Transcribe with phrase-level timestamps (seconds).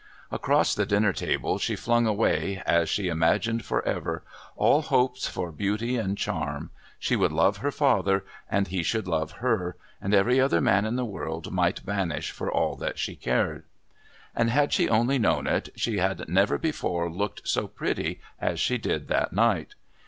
[0.31, 4.23] Across the dinner table she flung away, as she imagined for ever,
[4.55, 9.33] all hopes for beauty and charm; she would love her father and he should love
[9.45, 13.63] her, and every other man in the world might vanish for all that she cared.
[14.35, 18.79] And had she only known it, she had never before looked so pretty as she
[18.79, 19.75] did that night.